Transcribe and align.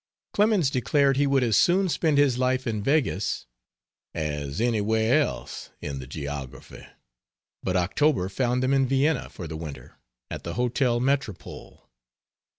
Clemens 0.33 0.71
declared 0.71 1.17
he 1.17 1.27
would 1.27 1.43
as 1.43 1.55
soon 1.55 1.87
spend 1.87 2.17
his 2.17 2.39
life 2.39 2.65
in 2.65 2.81
Weggis 2.81 3.45
"as 4.15 4.59
anywhere 4.59 5.21
else 5.21 5.69
in 5.79 5.99
the 5.99 6.07
geography," 6.07 6.87
but 7.61 7.77
October 7.77 8.27
found 8.27 8.63
them 8.63 8.73
in 8.73 8.87
Vienna 8.87 9.29
for 9.29 9.47
the 9.47 9.55
winter, 9.57 9.99
at 10.31 10.43
the 10.43 10.55
Hotel 10.55 10.99
Metropole. 10.99 11.87